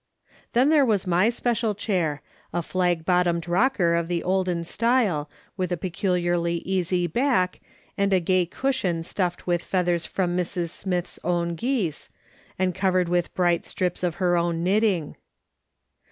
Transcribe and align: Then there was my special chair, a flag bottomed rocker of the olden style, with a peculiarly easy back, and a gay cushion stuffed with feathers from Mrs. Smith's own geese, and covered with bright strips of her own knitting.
Then 0.53 0.69
there 0.69 0.83
was 0.83 1.05
my 1.05 1.29
special 1.29 1.75
chair, 1.75 2.23
a 2.51 2.63
flag 2.63 3.05
bottomed 3.05 3.47
rocker 3.47 3.93
of 3.93 4.07
the 4.07 4.23
olden 4.23 4.63
style, 4.63 5.29
with 5.57 5.71
a 5.71 5.77
peculiarly 5.77 6.55
easy 6.65 7.05
back, 7.05 7.59
and 7.99 8.11
a 8.11 8.19
gay 8.19 8.47
cushion 8.47 9.03
stuffed 9.03 9.45
with 9.45 9.61
feathers 9.61 10.07
from 10.07 10.35
Mrs. 10.35 10.69
Smith's 10.71 11.19
own 11.23 11.53
geese, 11.53 12.09
and 12.57 12.73
covered 12.73 13.09
with 13.09 13.35
bright 13.35 13.63
strips 13.63 14.01
of 14.01 14.15
her 14.15 14.35
own 14.35 14.63
knitting. 14.63 15.17